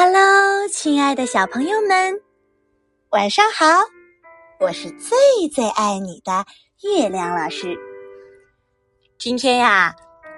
[0.00, 2.22] Hello，亲爱的小朋友们，
[3.08, 3.66] 晚上好！
[4.60, 5.18] 我是最
[5.52, 6.46] 最爱你的
[6.84, 7.76] 月亮老师。
[9.18, 9.96] 今天呀，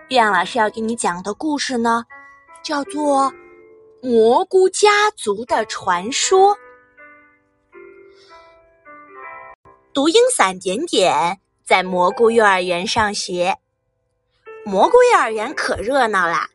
[0.08, 2.06] 月亮老师要给你讲的故事呢，
[2.62, 3.30] 叫做
[4.00, 6.56] 《蘑菇家族的传说》。
[9.92, 13.58] 读音伞点点在蘑菇幼儿园上学，
[14.64, 16.48] 蘑菇幼儿园可热闹啦！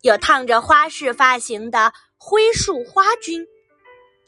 [0.00, 1.92] 有烫着花式发型的
[2.26, 3.46] 灰树花菌，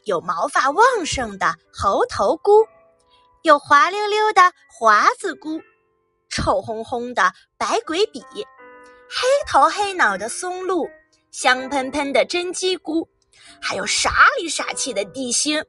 [0.03, 2.63] 有毛发旺盛的猴头菇，
[3.41, 5.59] 有滑溜溜的华子菇，
[6.29, 8.21] 臭烘烘的白鬼笔，
[9.09, 10.87] 黑头黑脑的松露，
[11.31, 13.09] 香喷喷的真鸡菇，
[13.59, 15.65] 还有傻里傻气的地心，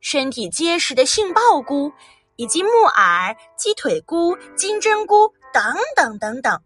[0.00, 1.92] 身体结实的杏鲍菇，
[2.36, 5.62] 以及木耳、鸡腿菇、金针菇等
[5.94, 6.62] 等等等，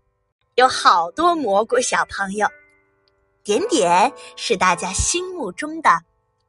[0.54, 2.46] 有好多蘑菇小朋友。
[3.44, 5.90] 点点是大家心目中的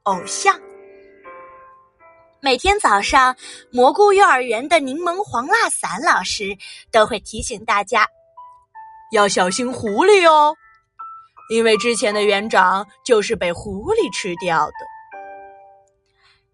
[0.04, 0.60] 偶像。
[2.40, 3.34] 每天早上，
[3.72, 6.56] 蘑菇幼儿园的柠檬黄辣伞老师
[6.92, 8.06] 都会提醒大家
[9.12, 10.54] 要小心狐狸哦，
[11.48, 14.74] 因为之前的园长就是被狐狸吃掉的。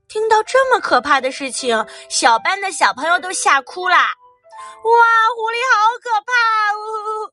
[0.09, 3.99] 听到这么可怕的事情，小班的小朋友都吓哭啦！
[3.99, 4.93] 哇，
[5.37, 6.77] 狐狸好可怕！
[6.77, 7.33] 呜！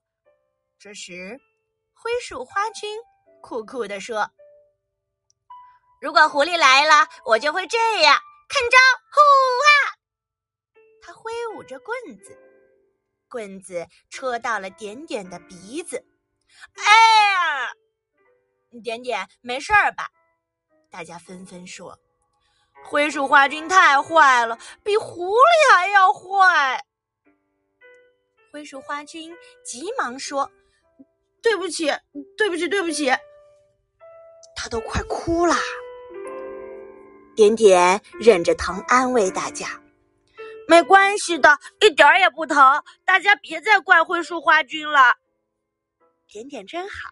[0.79, 1.39] 这时。
[1.99, 2.97] 灰树花菌
[3.41, 4.29] 酷酷地说
[5.99, 8.15] ：“如果狐狸来了，我就会这样，
[8.47, 8.77] 看招！
[9.11, 9.19] 呼
[9.63, 9.97] 哈！”
[11.01, 12.37] 他挥舞着棍子，
[13.27, 16.05] 棍子戳到了点点的鼻子。
[16.75, 16.83] 哎
[17.63, 17.73] 呀，
[18.83, 20.07] 点点没事儿吧？
[20.91, 21.97] 大家纷纷说
[22.85, 26.85] ：“灰树花菌太坏了，比狐狸还要坏。”
[28.53, 30.51] 灰树花菌急忙说。
[31.41, 31.91] 对不起，
[32.37, 33.11] 对不起，对不起，
[34.55, 35.55] 他都快哭了。
[37.35, 39.67] 点点忍着疼安慰大家
[40.67, 42.83] ：“没关系的，一点儿也不疼。
[43.05, 45.15] 大家别再怪灰树花菌了。”
[46.27, 47.11] 点点真好，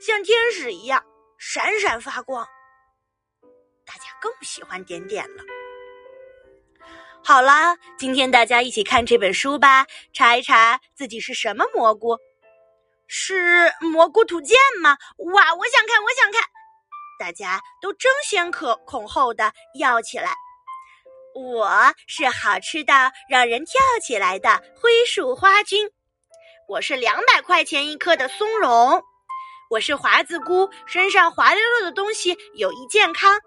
[0.00, 1.04] 像天使一样
[1.38, 2.46] 闪闪发光。
[3.86, 5.42] 大家更喜欢点点了。
[7.22, 12.18] 好啦，今天大家一起看这本书吧，查一查自己是什么蘑菇。
[13.06, 14.96] 是蘑菇图鉴吗？
[15.32, 16.42] 哇，我想看，我想看！
[17.18, 20.34] 大家都争先可恐后的要起来。
[21.34, 21.68] 我
[22.06, 25.90] 是好吃到让人跳起来的灰树花菌，
[26.68, 29.02] 我是两百块钱一颗的松茸，
[29.70, 33.38] 我是华子菇，身上滑溜溜的东西有益健康。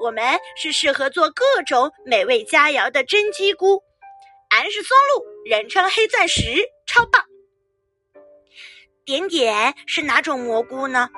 [0.00, 3.82] 我们是适合做各种美味佳肴的真鸡菇，
[4.50, 6.42] 俺是松露，人称黑钻石，
[6.86, 7.24] 超棒。
[9.06, 11.08] 点点是哪种蘑菇呢？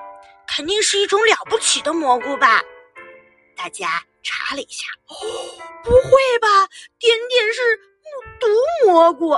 [0.47, 2.61] 肯定是一种了不起的蘑菇吧？
[3.57, 5.17] 大家查了一下，哦，
[5.83, 6.69] 不会吧？
[6.99, 7.81] 点点是
[8.39, 8.47] 毒
[8.85, 9.31] 蘑菇，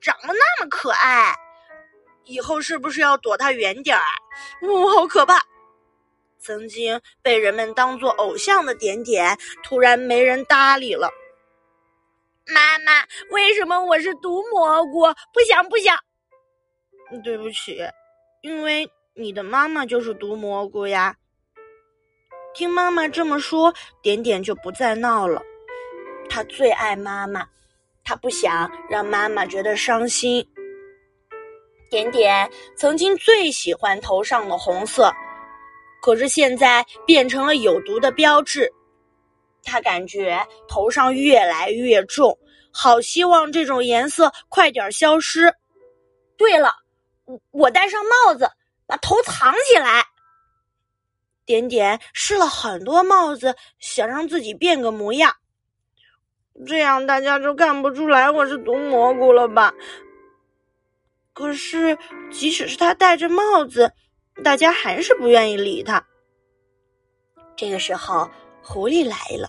[0.00, 1.34] 长得那么可爱，
[2.22, 4.04] 以后是不是要躲它远点儿？
[4.62, 5.40] 哦，好可怕！
[6.38, 11.10] 曾经被人们当做偶像的点点，突然没人搭理了。
[12.46, 15.00] 妈妈，为什么我是毒蘑菇？
[15.34, 15.98] 不想，不想。
[17.22, 17.78] 对不起，
[18.42, 21.16] 因为你的妈妈就是毒蘑菇呀。
[22.54, 25.42] 听妈妈这么说，点点就不再闹了。
[26.28, 27.46] 他最爱妈妈，
[28.04, 30.46] 他不想让妈妈觉得伤心。
[31.90, 35.10] 点点曾经最喜欢头上的红色，
[36.02, 38.70] 可是现在变成了有毒的标志。
[39.62, 40.38] 他感觉
[40.68, 42.38] 头上越来越重，
[42.72, 45.52] 好希望这种颜色快点消失。
[46.36, 46.74] 对了。
[47.50, 48.50] 我戴上帽子，
[48.86, 50.04] 把头藏起来。
[51.44, 55.36] 点点试了很多帽子，想让自己变个模样，
[56.66, 59.72] 这样大家就看不出来我是毒蘑菇了吧？
[61.32, 61.96] 可是，
[62.30, 63.92] 即使是他戴着帽子，
[64.42, 66.04] 大家还是不愿意理他。
[67.56, 68.30] 这个时候，
[68.62, 69.48] 狐狸来了，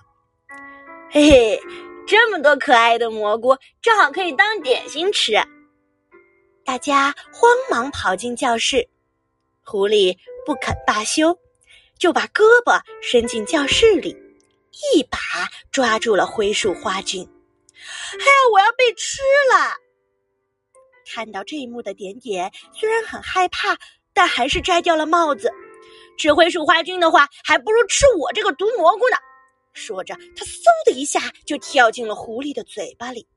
[1.09, 1.59] 嘿嘿，
[2.07, 5.33] 这么多可爱的蘑菇，正好可以当点心吃。
[6.69, 8.87] 大家慌忙跑进教室，
[9.63, 11.35] 狐狸不肯罢休，
[11.97, 14.15] 就把胳膊伸进教室里，
[14.93, 15.17] 一把
[15.71, 17.27] 抓住了灰树花菌。
[18.13, 19.19] 哎呀，我要被吃
[19.51, 19.73] 了！
[21.11, 23.75] 看到这一幕的点点虽然很害怕，
[24.13, 25.51] 但还是摘掉了帽子。
[26.19, 29.17] 吃灰树花菌的话，还不如吃我这个毒蘑菇呢。
[29.73, 33.27] 说着，他嗖的一下就跳进了狐狸的嘴巴里。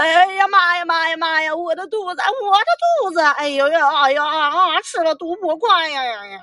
[0.00, 1.54] 哎呀妈呀妈呀妈呀！
[1.54, 2.64] 我的肚子，我的
[3.04, 3.20] 肚子！
[3.20, 4.80] 哎呦呦，哎呀啊啊！
[4.80, 6.40] 吃了毒蘑菇呀呀呀！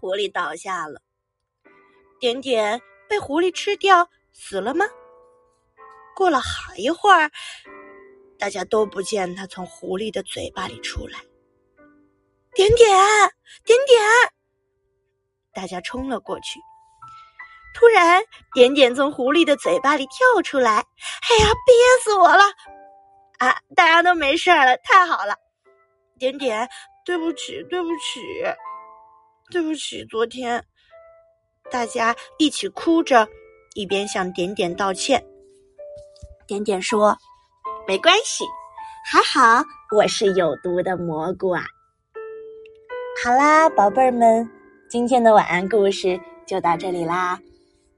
[0.00, 1.00] 狐狸倒下了。
[2.20, 4.86] 点点被狐狸吃掉，死了吗？
[6.14, 7.28] 过了好一会儿，
[8.38, 11.18] 大家都不见它从狐狸的嘴巴里出来。
[12.54, 12.88] 点点，
[13.64, 14.00] 点点，
[15.52, 16.60] 大家冲了过去。
[17.82, 18.22] 突然，
[18.54, 20.74] 点点从狐狸的嘴巴里跳出来。
[20.74, 21.74] 哎呀，憋
[22.04, 22.44] 死我了！
[23.40, 25.34] 啊，大家都没事了，太好了。
[26.16, 26.68] 点点，
[27.04, 28.20] 对不起，对不起，
[29.50, 30.64] 对不起，昨天。
[31.72, 33.26] 大家一起哭着，
[33.74, 35.20] 一边向点点道歉。
[36.46, 37.18] 点点说
[37.84, 38.44] ：“没关系，
[39.10, 41.64] 还好我是有毒的蘑菇啊。”
[43.24, 44.48] 好啦，宝贝儿们，
[44.88, 47.40] 今天的晚安故事就到这里啦。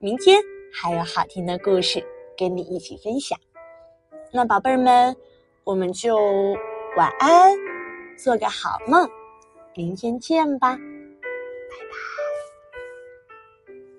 [0.05, 0.39] 明天
[0.71, 2.05] 还有好听的故事
[2.37, 3.39] 跟你一起分享。
[4.31, 5.17] 那宝贝儿们，
[5.65, 6.15] 我们就
[6.95, 7.56] 晚安，
[8.15, 9.09] 做个好梦，
[9.75, 10.77] 明天见吧。
[10.77, 12.13] 拜拜